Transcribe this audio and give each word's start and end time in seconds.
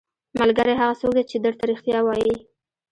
ملګری 0.39 0.73
هغه 0.81 0.93
څوک 0.99 1.11
دی 1.15 1.23
چې 1.29 1.37
درته 1.45 1.63
رښتیا 1.71 1.99
وايي. 2.03 2.35